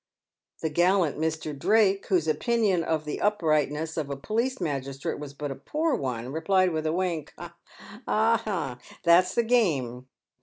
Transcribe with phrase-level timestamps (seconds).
[0.63, 1.55] The gallant Mr.
[1.55, 6.31] Drake, whose opinion of the uprightness of a police magistrate was but a poor one,
[6.33, 7.35] replied with a wink,"
[8.07, 8.79] Ah!
[9.03, 10.07] that's the game